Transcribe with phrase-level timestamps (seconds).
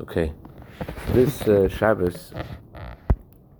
[0.00, 0.32] Okay,
[1.12, 2.32] this uh, Shabbos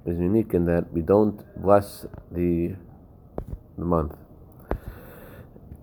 [0.07, 2.77] is unique in that we don't bless the
[3.77, 4.15] the month,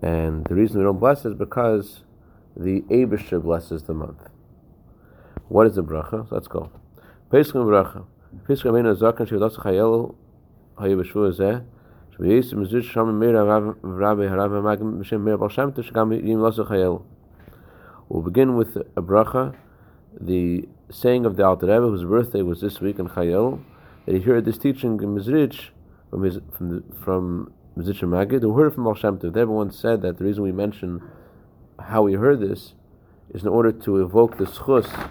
[0.00, 2.04] and the reason we don't bless is because
[2.56, 4.30] the Abisha blesses the month.
[5.48, 6.26] What is the bracha?
[6.30, 6.70] Let's go.
[7.30, 8.06] Pesach bracha.
[8.46, 10.14] Pesach amenu zaken shevadas chayel
[10.78, 11.64] hayu b'shvu zeh.
[12.16, 17.02] Shviyis mezut sham meir harav rabbi magim bal shem teshgam yim lasu chayel.
[18.08, 19.54] We'll begin with a bracha
[20.20, 23.60] the saying of the Alter Rebbe, whose birthday was this week in Chayil,
[24.04, 25.70] that he heard this teaching in Mizrich
[26.10, 29.36] from his, from the, from Mizrich Magid, who heard it from Baal Shem Tov.
[29.36, 31.02] Everyone said that the reason we mention
[31.78, 32.74] how we heard this
[33.34, 35.10] is in order to evoke the zchus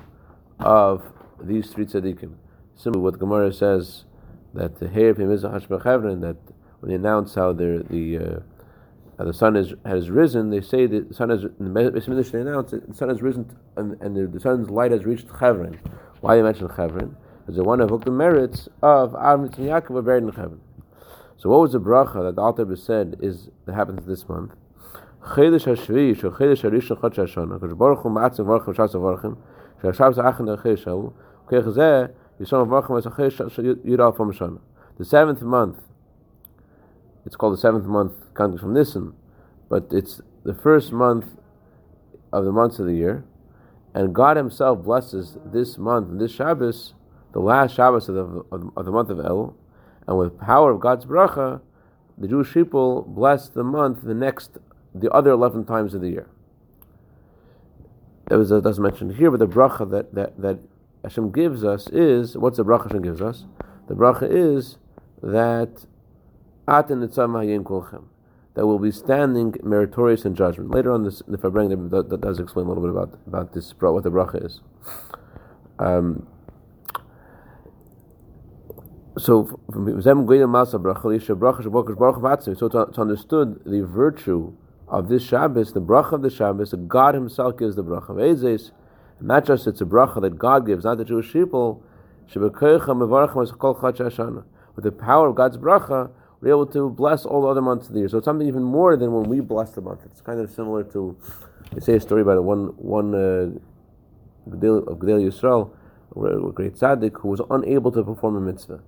[0.59, 1.03] of
[1.41, 2.33] these three tzaddikim.
[2.75, 4.05] Similarly, what Gemara says
[4.53, 6.37] that the Heir Pimizah that
[6.79, 8.39] when they announce how the uh, uh,
[9.17, 12.41] the sun is, has risen, they say that the sun has, in the Beis they
[12.41, 15.79] announce that the sun has risen and, and the, the, sun's light has reached Chevron.
[16.19, 17.15] Why they mention Chevron?
[17.39, 20.59] Because they want to evoke the merits of Avram and Yaakov were buried in Chevron.
[21.37, 24.51] So what was the bracha that the Alter said is that happens this month?
[25.23, 29.37] Chedesh HaShvi, Shal Chedesh HaRishon Chod Shashona, Kosh Baruch Hu Ma'atzim Varchim Shas Avarchim,
[29.81, 31.13] Shal Shabbos Achen Chedesh Shavu,
[31.49, 34.59] Kech Zeh, Yishon Avarchim As Yirah Fam Shana.
[34.97, 35.79] The seventh month
[37.25, 39.13] it's called the seventh month counting from Nisan,
[39.69, 41.25] but it's the first month
[42.31, 43.25] of the months of the year,
[43.93, 46.93] and God Himself blesses this month this Shabbos,
[47.33, 49.55] the last Shabbos of the, of, the month of El,
[50.07, 51.61] and with power of God's bracha,
[52.17, 54.57] the Jewish people bless the month the next,
[54.93, 56.29] the other eleven times of the year.
[58.27, 60.59] That was it doesn't mention here, but the bracha that, that, that
[61.03, 63.45] Hashem gives us is what's the bracha Hashem gives us?
[63.87, 64.77] The bracha is
[65.21, 65.85] that
[68.55, 70.71] that will be standing meritorious in judgment.
[70.71, 73.73] Later on, this, the Fabring that, that does explain a little bit about, about this,
[73.79, 74.61] what the bracha is.
[75.77, 76.25] Um,
[79.17, 79.89] so, so
[82.69, 84.53] to, to understood the virtue
[84.87, 88.17] of this Shabbos, the bracha of the Shabbos, that God Himself gives the bracha of
[88.17, 88.71] Ezes,
[89.19, 91.83] not just it's a bracha that God gives, not the Jewish people.
[92.33, 92.51] With the
[94.91, 96.09] power of God's bracha,
[96.45, 98.07] we're able to bless all the other months of the year.
[98.07, 100.01] So it's something even more than when we bless the month.
[100.05, 101.17] It's kind of similar to,
[101.73, 103.49] they say a story about one one uh,
[104.45, 105.71] of Yisrael,
[106.15, 108.79] a great tzaddik, who was unable to perform a mitzvah,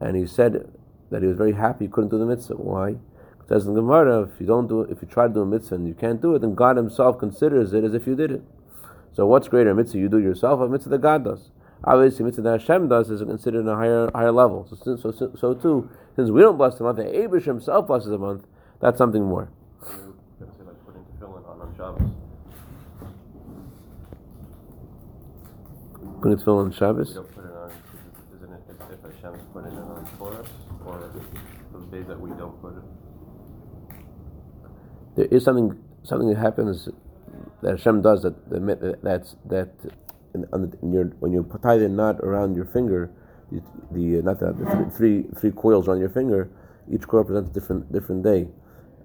[0.00, 0.68] and he said
[1.10, 2.56] that he was very happy he couldn't do the mitzvah.
[2.56, 2.88] Why?
[2.88, 5.42] It says in the Gemara, if you don't do it, if you try to do
[5.42, 8.16] a mitzvah and you can't do it, then God Himself considers it as if you
[8.16, 8.42] did it.
[9.12, 11.52] So what's greater, a mitzvah you do yourself, or a mitzvah that God does?
[11.84, 14.66] Obviously, mitzvah that Hashem does is considered a higher higher level.
[14.68, 18.10] So, so, so, so too, since we don't bless the month, the Abish himself blesses
[18.10, 18.44] the month.
[18.80, 19.48] That's something more.
[26.20, 27.08] Putting tefillin on Shabbos.
[27.10, 27.72] We don't put it on.
[28.34, 28.60] Isn't it
[28.92, 30.48] if Hashem's put it on for us,
[30.84, 31.12] or
[31.72, 32.82] those days that we don't put it?
[35.14, 36.88] There is something something that happens
[37.62, 39.70] that Hashem does that that's that
[40.34, 40.46] in,
[40.82, 43.10] in your, when you tie the knot around your finger,
[43.50, 43.62] the,
[43.92, 46.50] the not the, the three three coils around your finger,
[46.92, 48.48] each coil represents a different different day,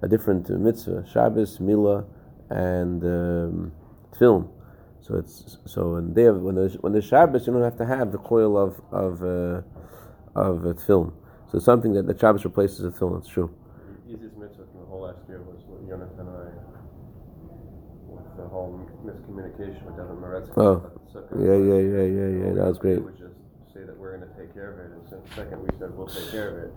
[0.02, 2.06] a different mitzvah, Shabbos, Mila,
[2.50, 3.72] and um,
[4.12, 4.50] Tefillin.
[5.02, 7.86] So it's so when they have, when there's when there's Shabbos, you don't have to
[7.86, 9.62] have the coil of of uh,
[10.36, 11.14] of uh, Tefillin.
[11.50, 13.20] So it's something that the Shabbos replaces the Tefillin.
[13.20, 13.54] It's true.
[14.08, 16.50] The easiest mitzvah from the whole last year was Yonatan and I
[18.08, 20.58] With the whole miscommunication with Devin Maretsky.
[20.58, 22.54] Oh, yeah, yeah, yeah, yeah, yeah.
[22.54, 23.00] That was great.
[23.00, 23.36] We would just
[23.74, 26.08] say that we're going to take care of it, and so second we said we'll
[26.08, 26.74] take care of it,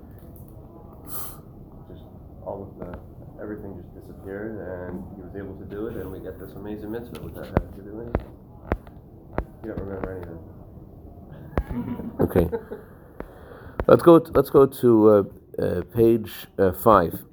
[1.89, 2.05] just
[2.45, 2.99] all of the
[3.41, 6.91] everything just disappeared, and he was able to do it, and we get this amazing
[6.93, 8.33] mitzvah without having to do anything.
[9.65, 10.39] You don't remember anything.
[12.21, 12.49] okay.
[13.87, 14.19] Let's go.
[14.19, 15.23] To, let's go to uh,
[15.63, 17.25] uh, page uh, five.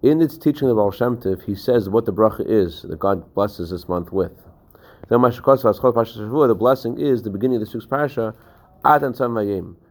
[0.00, 3.88] In its teaching of Tov, he says what the bracha is that God blesses this
[3.88, 4.30] month with.
[5.08, 8.32] The blessing is the beginning of this week's parasha.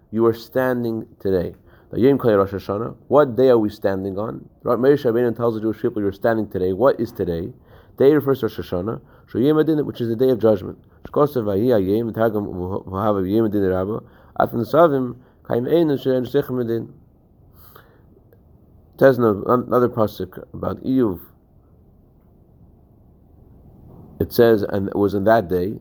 [0.10, 1.56] You are standing today.
[1.90, 4.48] What day are we standing on?
[4.64, 7.54] Meir Rabbeinu tells the Jewish people, "You're standing today." What is today?
[7.98, 10.78] Day refers to Rosh Hashanah, which is the day of judgment.
[15.50, 15.68] Ein
[18.98, 21.20] There's another pasuk about Iyuv.
[24.20, 25.76] It says, and it was in that day.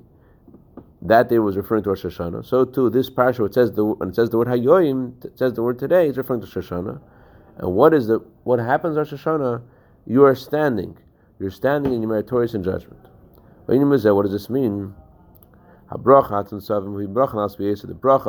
[1.02, 2.44] That day was referring to Rosh Hashanah.
[2.44, 5.54] So too, this parasha, it says the when it says the word Hayoim, it says
[5.54, 7.00] the word today, is referring to Rosh Hashanah.
[7.58, 9.62] And what is the what happens Rosh Hashanah?
[10.06, 10.98] You are standing.
[11.38, 13.00] You're standing and you're meritorious in judgment.
[13.66, 14.94] What does this mean?
[15.88, 16.46] The bracha of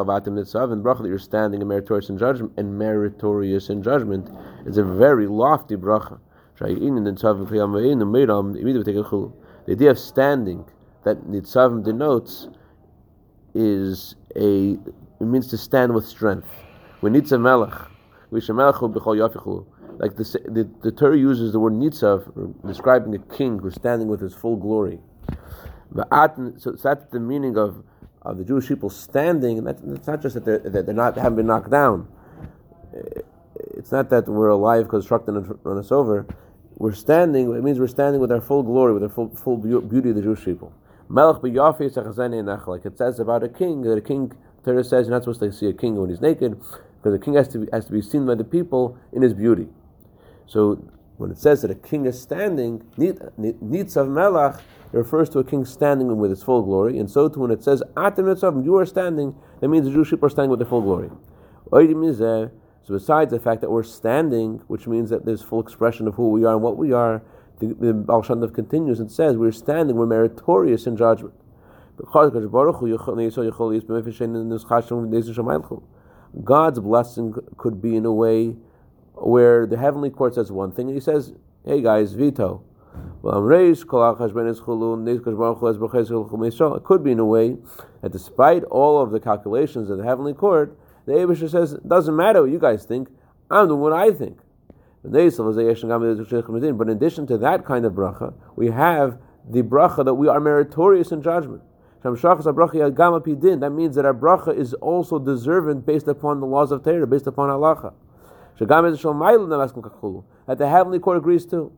[0.08, 4.30] atim nitzavim, bracha that you're standing and meritorious in judgment, and meritorious in judgment
[4.68, 6.20] is a very lofty bracha.
[6.60, 6.66] The
[9.72, 10.66] idea of standing
[11.04, 12.48] that nitzavim denotes
[13.56, 14.78] is a
[15.20, 16.48] it means to stand with strength.
[17.02, 17.74] We nitzav melech,
[18.30, 19.66] we shemelchu b'chol yafichu.
[19.98, 24.22] Like the, the the Torah uses the word nitzav describing a king who's standing with
[24.22, 25.00] his full glory.
[25.96, 27.84] So, that's the meaning of,
[28.22, 29.58] of the Jewish people standing.
[29.58, 32.08] And that's, it's not just that they're, that they're not haven't been knocked down.
[33.76, 36.26] It's not that we're alive because truck didn't run us over.
[36.76, 37.56] We're standing.
[37.56, 40.22] It means we're standing with our full glory, with our full, full beauty of the
[40.22, 40.74] Jewish people.
[41.10, 44.32] Like it says about a king, that a king,
[44.64, 46.60] Torah says you're not supposed to see a king when he's naked,
[46.98, 49.34] because a king has to be, has to be seen by the people in his
[49.34, 49.70] beauty.
[50.48, 50.84] So
[51.18, 54.60] when it says that a king is standing, Nitzav Melach,
[54.94, 57.64] it refers to a king standing with his full glory, and so too when it
[57.64, 60.68] says Atem Nitzav, you are standing, that means the Jewish people are standing with their
[60.68, 61.10] full glory.
[61.70, 66.30] So besides the fact that we're standing, which means that there's full expression of who
[66.30, 67.22] we are and what we are,
[67.60, 71.34] the, the Baal Shem Tov continues and says, we're standing, we're meritorious in judgment.
[76.44, 78.56] God's blessing could be in a way
[79.20, 81.34] where the heavenly court says one thing, and he says,
[81.66, 82.64] hey guys, veto.
[83.24, 83.44] It
[86.84, 87.58] could be in a way
[88.02, 90.76] that despite all of the calculations of the heavenly court,
[91.06, 93.10] the Abisha says, doesn't matter what you guys think,
[93.52, 94.40] I'm doing what I think.
[95.04, 95.28] But in
[96.90, 101.22] addition to that kind of bracha, we have the bracha that we are meritorious in
[101.22, 101.62] judgment.
[102.02, 102.12] That
[103.74, 107.50] means that our bracha is also deserving based upon the laws of Torah, based upon
[107.50, 107.94] halacha.
[108.60, 111.72] That the heavenly court agrees to.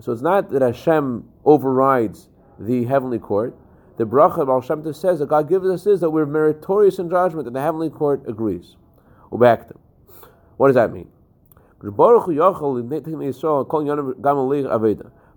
[0.00, 2.28] So it's not that Hashem overrides
[2.58, 3.56] the heavenly court.
[3.96, 7.46] The bracha Baal Shem says that God gives us is that we're meritorious in judgment,
[7.46, 8.76] and the heavenly court agrees.
[9.30, 11.08] What does that mean?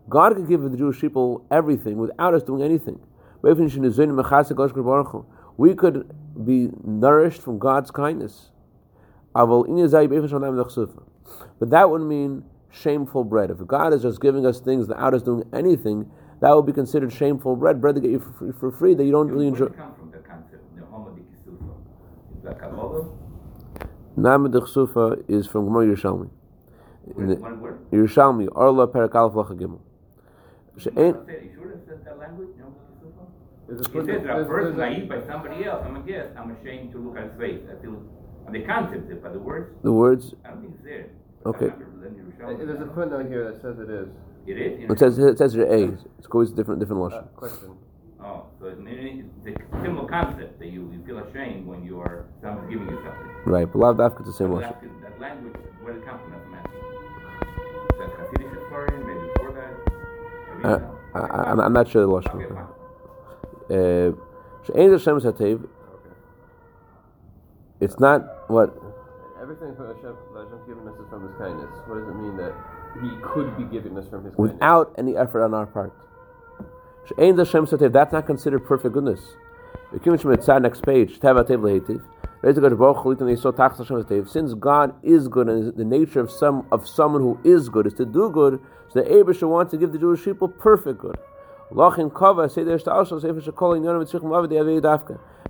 [0.09, 2.99] God can give the Jewish people everything without us doing anything.
[5.57, 8.51] We could be nourished from God's kindness.
[11.59, 13.51] But that would mean shameful bread.
[13.51, 16.09] If God is just giving us things without us doing anything,
[16.41, 19.03] that would be considered shameful bread, bread to get you for free, for free that
[19.05, 19.69] you don't really enjoy.
[24.17, 26.29] Namad Chsufa is from Gemara Yerushalmi.
[27.17, 27.35] In the,
[27.91, 29.79] Yerushalmi, Arla Perak Aleph Lacha Gimel.
[30.77, 31.15] She'ain.
[33.69, 36.93] It says that a person I eat by somebody else, I'm a guest, I'm ashamed
[36.93, 37.61] to look at his face.
[37.69, 39.75] I feel, and the concept, but the words.
[39.83, 40.33] The words.
[40.45, 41.09] I don't think it's there.
[41.45, 41.71] Okay.
[42.39, 44.07] There's a footnote here that says it is.
[44.45, 44.89] It is.
[44.89, 45.97] It says it says here A.
[46.17, 47.23] It's always different different lashon.
[47.23, 47.77] Uh, question.
[48.23, 48.77] Oh, so it's
[49.43, 53.29] the similar concept that you, you feel ashamed when you are someone's giving you something.
[53.45, 55.01] Right, but lav dafka the same lashon.
[55.01, 56.31] That language, where did it come from?
[56.51, 56.67] That's
[57.91, 59.05] Is that Hasidic historian?
[59.05, 60.65] Maybe before that.
[60.65, 62.35] Uh, I, I'm, I'm not sure the lashon.
[62.35, 62.67] Okay, fine.
[63.69, 64.11] Uh,
[64.91, 65.67] Hashem Satev.
[67.79, 68.75] It's not what
[69.41, 71.69] Everything from Hashem's given us is from His kindness.
[71.85, 72.53] What does it mean that
[73.01, 74.53] He could be giving us from His kindness?
[74.53, 75.93] without any effort on our part.
[77.07, 77.93] She'ein Hashem Satev.
[77.93, 79.35] That's not considered perfect goodness.
[79.93, 81.17] Next page.
[84.29, 87.93] Since God is good and the nature of some of someone who is good is
[87.93, 91.17] to do good, so the Abishah wants to give the Jewish people perfect good.
[91.69, 91.79] And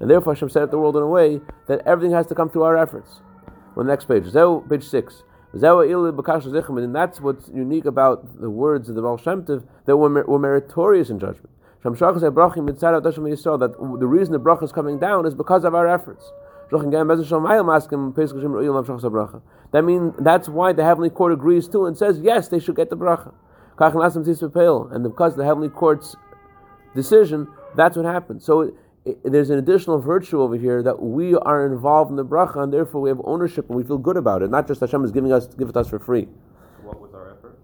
[0.10, 2.64] therefore Hashem set up the world in a way that everything has to come through
[2.64, 3.22] our efforts.
[3.76, 4.24] On the next page,
[4.68, 5.24] page six.
[5.54, 10.40] And that's what's unique about the words of the Baal Shem Tov, that were we're
[10.40, 11.52] meritorious in judgment.
[11.84, 11.92] That
[14.00, 16.32] the reason the bracha is coming down is because of our efforts.
[16.70, 16.86] That
[19.84, 22.98] means that's why the heavenly court agrees too and says yes, they should get the
[22.98, 23.34] bracha.
[23.78, 26.16] And because the heavenly court's
[26.96, 28.44] decision, that's what happens.
[28.44, 28.74] So it,
[29.06, 32.74] it, there's an additional virtue over here that we are involved in the bracha, and
[32.74, 34.50] therefore we have ownership and we feel good about it.
[34.50, 36.28] Not just Hashem is giving us give it us for free.
[36.84, 37.58] What was our effort?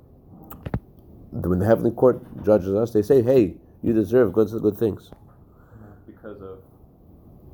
[1.31, 5.11] When the heavenly court judges us, they say, "Hey, you deserve good good things."
[6.05, 6.59] Because of.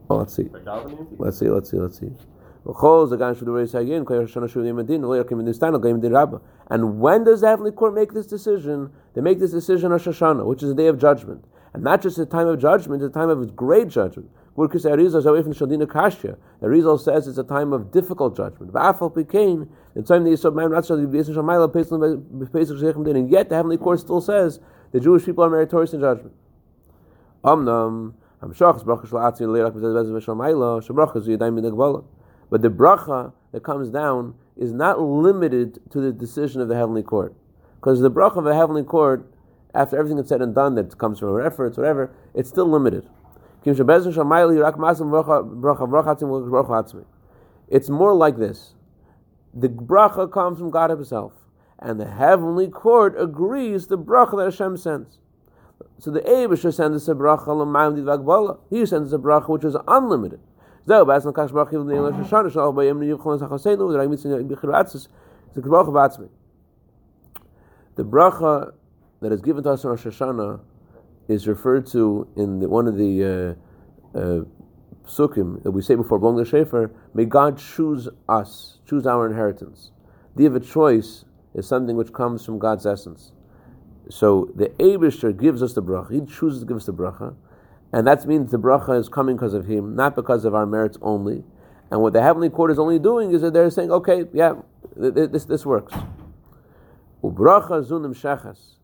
[0.09, 0.49] Oh, let's see.
[1.17, 1.49] Let's see.
[1.49, 1.77] Let's see.
[1.77, 2.11] Let's see.
[2.65, 2.75] And
[6.99, 8.91] when does the heavenly court make this decision?
[9.13, 11.45] They make this decision on Rosh Hashanah, which is the day of judgment.
[11.73, 14.29] And not just the time of judgment, the time of great judgment.
[14.55, 14.67] The
[16.61, 18.73] Arizal says it's a time of difficult judgment.
[23.15, 24.59] And yet the heavenly court still says
[24.91, 26.33] the Jewish people are meritorious in judgment.
[27.45, 32.03] Amnam, Hamshachas Bracha Shalatzin Leirak Bezez Shamayla Shabrachas Yadayim Min Agbala.
[32.49, 37.03] But the bracha that comes down is not limited to the decision of the heavenly
[37.03, 37.33] court,
[37.75, 39.31] because the bracha of the heavenly court,
[39.73, 43.07] after everything that's said and done, that comes from our efforts, whatever, it's still limited.
[43.61, 43.79] It's
[47.89, 48.73] more like this.
[49.53, 51.33] The bracha comes from God Himself,
[51.77, 55.19] and the heavenly court agrees the bracha that Hashem sends.
[55.97, 60.39] So the Abisha sends us a bracha He sends us a bracha which is unlimited.
[60.89, 61.05] The
[68.05, 68.73] bracha
[69.21, 70.59] that is given to us in Rosh Hashanah
[71.27, 73.55] is referred to in the, one of the
[74.15, 74.43] uh, uh,
[75.05, 76.89] psukim that we say before blowing the shofar.
[77.13, 79.91] May God choose us, choose our inheritance.
[80.35, 83.31] The of a choice is something which comes from God's essence.
[84.09, 86.13] So the Abishter gives us the bracha.
[86.13, 87.35] He chooses to give us the bracha,
[87.91, 90.97] and that means the bracha is coming because of Him, not because of our merits
[91.01, 91.43] only.
[91.91, 94.53] And what the heavenly court is only doing is that they're saying, okay, yeah,
[94.95, 95.93] this this works.
[97.23, 98.75] Ubracha zunim shechas.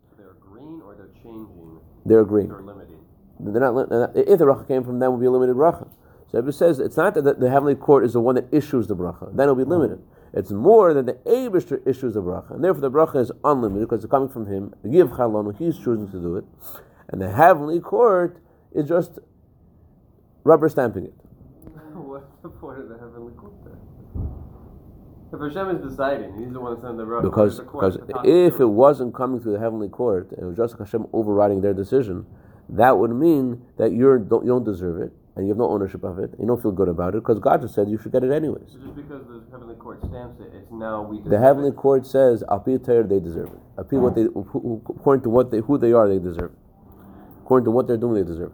[2.05, 2.49] They're agreeing.
[2.49, 2.97] They're limited.
[3.39, 5.55] They're not, they're not, if the bracha came from them, it would be a limited
[5.55, 5.87] bracha.
[6.31, 8.95] So it says it's not that the, heavenly court is the one that issues the
[8.95, 9.35] bracha.
[9.35, 10.01] Then it'll be limited.
[10.33, 12.51] It's more that the Abishter issues the bracha.
[12.51, 14.73] And therefore the bracha is unlimited because it's coming from him.
[14.89, 15.09] Give
[15.57, 16.45] he's choosing to do it.
[17.09, 18.37] And the heavenly court
[18.75, 19.19] is just
[20.43, 21.13] rubber stamping it.
[21.93, 23.53] What's the point of the heavenly court?
[25.33, 27.23] If Hashem is deciding, He's the one that's sending the bracha.
[27.23, 31.07] Because, because if it wasn't coming through the heavenly court, and it was just Hashem
[31.11, 32.25] overriding their decision,
[32.69, 36.03] that would mean that you're, don't, you don't deserve it, and you have no ownership
[36.03, 38.11] of it, and you don't feel good about it, because God just said you should
[38.11, 38.71] get it anyways.
[38.71, 41.21] So just because the heavenly court stamps it, it's now we.
[41.27, 41.75] The heavenly it.
[41.75, 43.59] court says, "Apir they deserve it.
[43.77, 46.64] Apir what they, according to what they, who they are, they deserve it.
[47.45, 48.53] According to what they're doing, they deserve.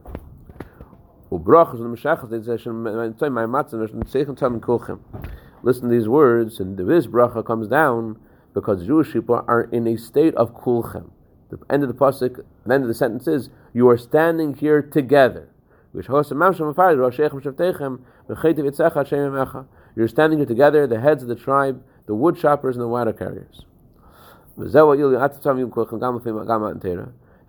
[5.64, 8.18] Listen to these words, and this bracha comes down
[8.54, 11.06] because Jewish people are in a state of kulchem.
[11.50, 14.82] The end of the pasuk, the end of the sentence is, "You are standing here
[14.82, 15.48] together."
[15.94, 16.42] You're standing
[20.38, 23.66] here together, the heads of the tribe, the wood choppers and the water carriers.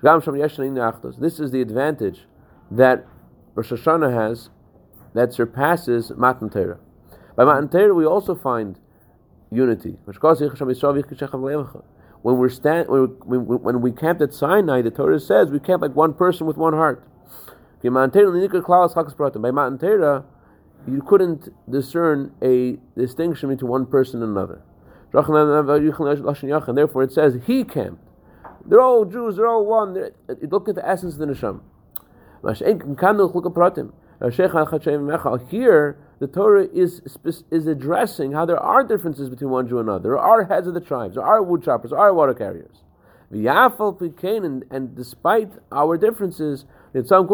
[0.02, 2.26] This is the advantage
[2.70, 3.06] that
[3.54, 4.50] Rosh Hashanah has
[5.14, 6.78] that surpasses Matan Torah.
[7.36, 8.80] By Matan Torah, we also find
[9.50, 9.96] unity.
[12.22, 15.82] When we're stand, when, we, when we camped at Sinai, the Torah says we camp
[15.82, 17.06] like one person with one heart.
[17.82, 18.10] By Matan
[19.78, 20.24] Torah,
[20.86, 24.62] you couldn't discern a distinction between one person and another.
[25.12, 28.08] Therefore, it says he camped.
[28.66, 29.36] They're all Jews.
[29.36, 29.94] They're all one.
[29.94, 30.12] They're,
[30.50, 31.60] look at the essence of the neshama.
[35.48, 37.02] Here, the Torah is,
[37.50, 40.02] is addressing how there are differences between one Jew and another.
[40.02, 42.82] There are heads of the tribes, there are wood choppers, there are water carriers.
[43.30, 47.28] And, and despite our differences, it's not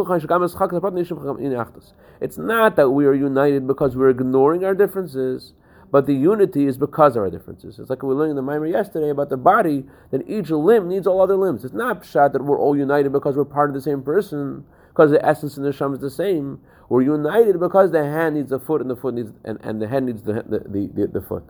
[2.77, 5.55] that we are united because we're ignoring our differences,
[5.91, 7.79] but the unity is because of our differences.
[7.79, 11.07] It's like we learned in the Mimer yesterday about the body, that each limb needs
[11.07, 11.65] all other limbs.
[11.65, 15.11] It's not shot that we're all united because we're part of the same person, because
[15.11, 16.61] the essence in the Sham is the same.
[16.89, 19.89] We're united because the hand needs the foot and the foot needs and, and the
[19.89, 21.45] head needs the, the, the, the foot.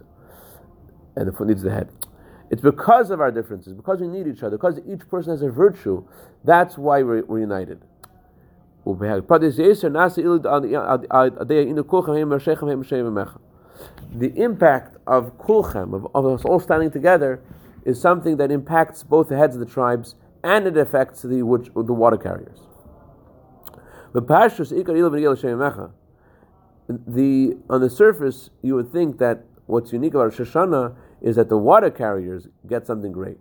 [1.16, 1.90] And the foot needs the head.
[2.50, 5.50] It's because of our differences, because we need each other, because each person has a
[5.50, 6.04] virtue.
[6.44, 7.82] That's why we're, we're united.
[14.14, 17.40] The impact of kulchem, of, of us all standing together,
[17.84, 21.38] is something that impacts both the heads of the tribes and it affects the,
[21.74, 22.60] the water carriers.
[24.12, 24.20] The
[27.68, 31.58] on the surface, you would think that what's unique about Rosh Hashanah is that the
[31.58, 33.38] water carriers get something great.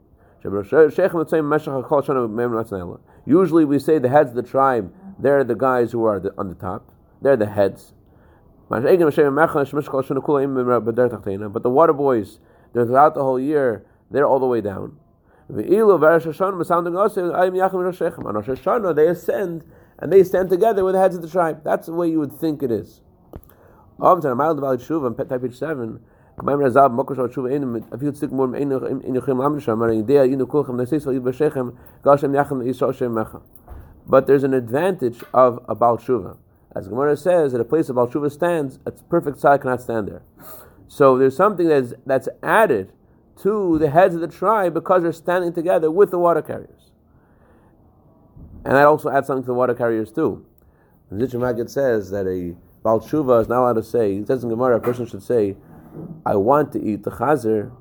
[3.25, 6.50] Usually, we say the heads of the tribe; they're the guys who are the, on
[6.50, 6.91] the top.
[7.22, 7.94] They're the heads.
[8.70, 8.98] But the
[11.70, 12.40] water boys,
[12.74, 13.86] they're throughout the whole year.
[14.12, 14.98] They're all the way down.
[15.50, 17.26] On Rosh Hashanah,
[18.96, 19.64] they ascend
[20.00, 21.64] and they stand together with the heads of the tribe.
[21.64, 23.00] That's the way you would think it is.
[24.00, 24.22] 7.
[34.10, 36.38] But there's an advantage of a Baal Tshuva.
[36.76, 40.08] As Gemara says, at a place of Baal Tshuva stands, a perfect tzad cannot stand
[40.08, 40.22] there.
[40.88, 42.92] So there's something that's, that's added
[43.42, 46.92] to the heads of the tribe because they're standing together with the water carriers.
[48.66, 50.46] And that also adds something to the water carriers too.
[51.10, 54.50] The Zitcha says that a Baal Tshuva is not allowed to say, it says in
[54.50, 55.56] Gemara, a person should say,
[56.26, 57.72] I want to eat the chazer,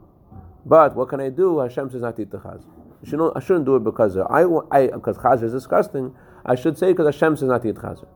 [0.65, 1.59] but what can I do?
[1.59, 2.65] Hashem says not to eat the chazer.
[3.03, 6.15] I shouldn't, I shouldn't do it because I, I because is disgusting.
[6.45, 8.09] I should say because Hashem says not to eat chazer.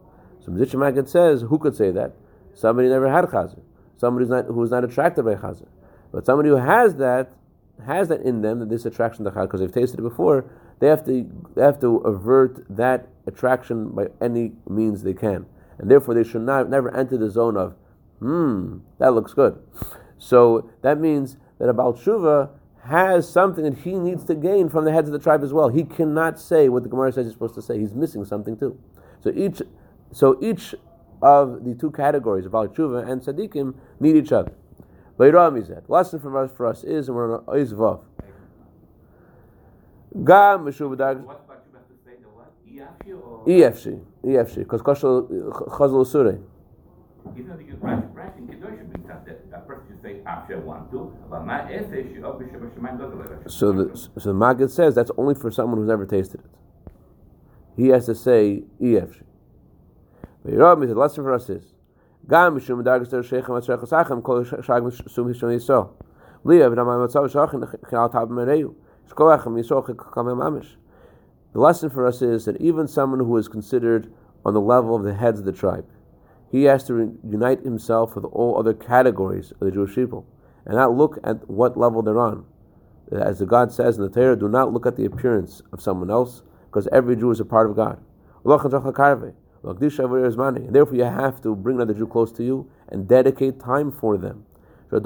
[0.45, 2.13] So Mizitch Maggid says, who could say that?
[2.55, 3.61] Somebody never had chazer.
[3.97, 5.69] Somebody who's not, who's not attracted by chazer.
[6.13, 7.33] But somebody who has that,
[7.87, 10.45] has that in them, that this attraction to chazer, because they've tasted it before,
[10.81, 15.47] they have to they have to avert that attraction by any means they can,
[15.79, 17.77] and therefore they should not never enter the zone of,
[18.19, 19.63] hmm, that looks good.
[20.19, 21.95] So that means that a Baal
[22.85, 25.69] has something that he needs to gain from the heads of the tribe as well.
[25.69, 27.79] He cannot say what the Gemara says he's supposed to say.
[27.79, 28.79] He's missing something too.
[29.23, 29.61] So each
[30.13, 30.75] so each
[31.23, 34.53] of the two categories of Baal Tshuva and Tzaddikim need each other.
[35.19, 38.03] The lesson for us, for us is, and we're on Oiz Vav.
[40.25, 41.19] Gam Meshuv Dag.
[43.47, 45.29] EFC, EFC, because Koshel
[45.69, 46.41] Chazal Usure.
[53.47, 56.93] So the so the Maggid says that's only for someone who's never tasted it.
[57.77, 59.23] He has to say EFC.
[60.43, 61.75] For us is
[62.27, 63.77] Gam Mishum Der Kol Shag
[67.45, 68.75] Chinal Tab Mereu.
[71.53, 74.13] The lesson for us is that even someone who is considered
[74.45, 75.87] on the level of the heads of the tribe,
[76.51, 80.27] he has to unite himself with all other categories of the Jewish people
[80.65, 82.47] and not look at what level they're on.
[83.13, 86.11] As the God says in the Torah, do not look at the appearance of someone
[86.11, 87.99] else because every Jew is a part of God.
[89.63, 94.17] And therefore, you have to bring another Jew close to you and dedicate time for
[94.17, 94.45] them.
[94.91, 95.01] The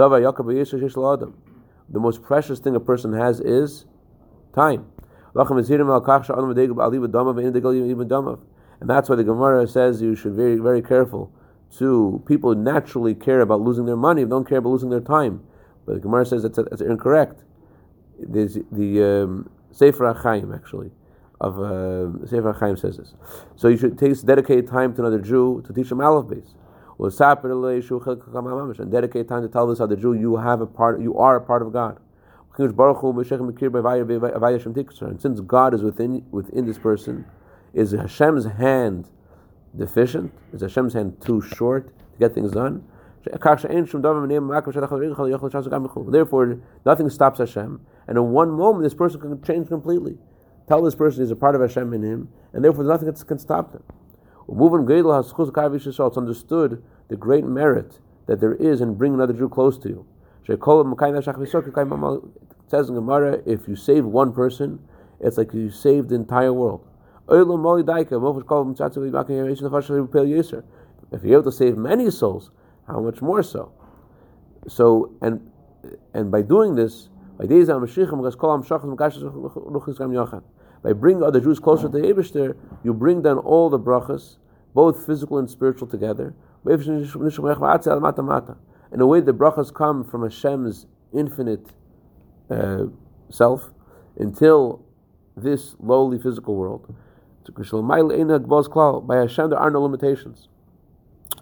[2.01, 3.85] most precious thing a person has is
[4.55, 4.87] time.
[5.37, 5.45] And
[8.91, 11.33] that's why the Gemara says you should be very, very careful
[11.79, 15.43] to people who naturally care about losing their money, don't care about losing their time.
[15.85, 17.43] But the Gemara says that's, that's incorrect.
[18.19, 20.93] There's the um, Sefer HaChaim, actually,
[21.41, 23.15] of uh, Sefer HaChaim says this.
[23.57, 26.55] So you should take dedicate time to another Jew to teach him Aleph Beis.
[26.97, 31.41] And dedicate time to tell this other Jew you have a part, you are a
[31.41, 31.99] part of God.
[32.57, 32.73] And
[35.21, 37.25] since God is within within this person,
[37.73, 39.11] is Hashem's hand
[39.77, 40.33] deficient?
[40.53, 42.85] Is Hashem's hand too short to get things done?
[46.07, 50.19] Therefore, nothing stops Hashem, and in one moment, this person can change completely.
[50.67, 53.73] Tell this person he's a part of Hashem in him, and therefore nothing can stop
[53.73, 53.83] them.
[54.49, 60.07] It's understood the great merit that there is in bringing another Jew close to you.
[60.47, 60.61] It
[62.69, 64.79] says in Gemara, if you save one person,
[65.21, 66.87] it's like you saved the entire world.
[67.27, 67.37] If
[71.25, 72.51] you're able to save many souls,
[72.87, 73.73] how much more so?
[74.69, 75.51] So, and
[76.13, 77.47] and by doing this, by
[80.93, 84.37] bringing other Jews closer to Abishter, you bring down all the brachas,
[84.75, 86.35] both physical and spiritual together.
[86.65, 86.71] In
[89.01, 91.67] a way, the brachas come from Hashem's infinite
[92.51, 92.85] uh,
[93.31, 93.73] self
[94.17, 94.85] until
[95.37, 96.95] this lowly physical world.
[97.47, 100.49] By Hashem, there are no limitations.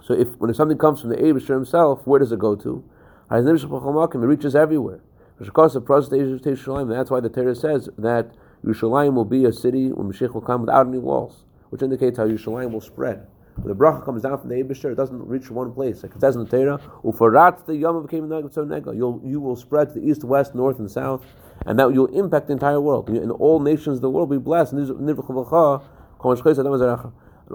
[0.02, 2.82] So, if when something comes from the Abishur himself, where does it go to?
[3.30, 5.00] It reaches everywhere.
[5.44, 8.30] That's why the Torah says that
[8.64, 12.26] Yerushalayim will be a city when Mashiach will come without any walls, which indicates how
[12.26, 13.26] Yerushalayim will spread.
[13.56, 16.02] When the bracha comes down from the Abishur, it doesn't reach one place.
[16.02, 19.88] Like it says in the Torah, "Ufarat the yom became nega." You'll you will spread
[19.92, 21.26] to the east, west, north, and south,
[21.66, 23.10] and that you'll impact the entire world.
[23.10, 24.72] And all nations of the world will be blessed.
[24.72, 24.90] And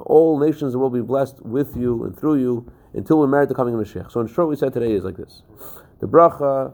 [0.06, 3.50] all nations of the will be blessed with you and through you until we're married
[3.50, 4.12] to coming Mashiach.
[4.12, 5.42] So in short, we said today is like this:
[6.00, 6.74] the bracha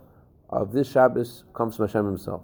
[0.53, 2.43] of this Shabbos comes from Hashem Himself.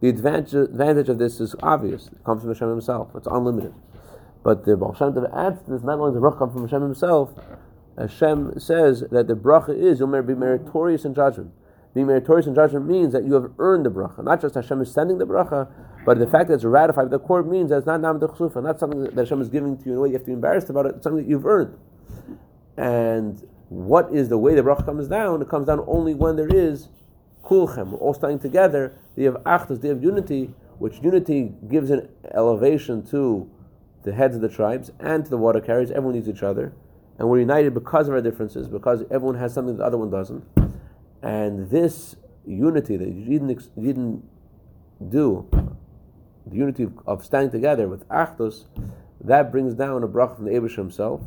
[0.00, 2.08] The advantage, advantage of this is obvious.
[2.08, 3.10] It comes from Hashem Himself.
[3.14, 3.74] It's unlimited.
[4.42, 6.82] But the Baal Shem Tov adds to this, not only the bracha comes from Hashem
[6.82, 7.30] himself,
[7.96, 11.52] Hashem says that the bracha is, you'll be meritorious in judgment.
[11.94, 14.24] Being meritorious in judgment means that you have earned the bracha.
[14.24, 15.68] Not just Hashem is sending the bracha,
[16.06, 18.62] but the fact that it's ratified by the court means that it's not nam chsufa,
[18.62, 20.32] not something that Hashem is giving to you in a way you have to be
[20.32, 21.76] embarrassed about it, it's something that you've earned.
[22.76, 25.42] And what is the way the bracha comes down?
[25.42, 26.88] It comes down only when there is
[27.42, 33.04] kulchem, all standing together, they have achdus, they have unity, which unity gives an elevation
[33.06, 33.50] to
[34.04, 35.90] the heads of the tribes and to the water carriers.
[35.90, 36.72] Everyone needs each other.
[37.18, 40.44] And we're united because of our differences, because everyone has something the other one doesn't.
[41.22, 44.24] And this unity that you didn't, didn't
[45.08, 45.48] do,
[46.46, 48.64] the unity of standing together with Achdus,
[49.20, 51.20] that brings down a bracha from the Abish himself.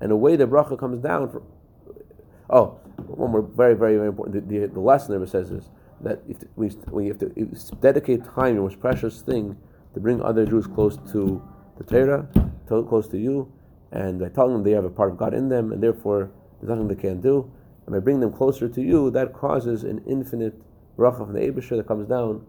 [0.00, 1.40] And the way the bracha comes down,
[2.50, 4.48] oh, one more very, very, very important.
[4.48, 7.28] The, the, the lesson there says is that if we, we have to
[7.80, 9.56] dedicate time, your most precious thing,
[9.94, 11.42] to bring other Jews close to
[11.78, 12.28] the Torah,
[12.68, 13.50] to, close to you,
[13.92, 16.30] and by telling them they have a part of God in them, and therefore
[16.60, 17.50] there's nothing they can't do.
[17.86, 20.60] And by bringing them closer to you, that causes an infinite
[20.98, 22.44] bracha from the Abishah that comes down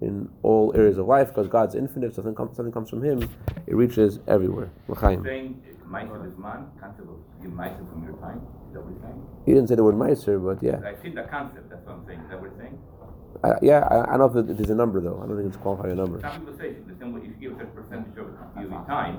[0.00, 3.28] in all areas of life, because God's infinite, something comes, something comes from Him,
[3.66, 4.70] it reaches everywhere.
[5.24, 9.02] Saying Meiser is man, concept of give Meiser from your time, is that what you're
[9.02, 9.22] saying?
[9.46, 10.80] He didn't say the word Meiser, but yeah.
[10.84, 12.20] I see the concept, that's what I'm saying.
[12.20, 12.78] Is that what you're saying?
[13.44, 15.20] Uh, yeah, I, I, don't know if there's a number though.
[15.22, 16.20] I don't think it's qualifying a number.
[16.20, 18.28] Some people say if you give a percentage of
[18.60, 19.18] your time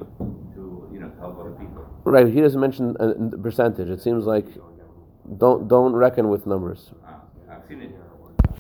[0.56, 1.86] to you know to help other people.
[2.03, 2.27] Right.
[2.27, 3.89] He doesn't mention a percentage.
[3.89, 4.47] It seems like
[5.38, 6.91] don't don't reckon with numbers.
[7.06, 7.13] Uh,
[7.51, 7.91] I've seen it